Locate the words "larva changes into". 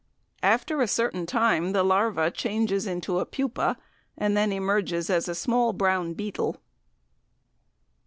1.83-3.19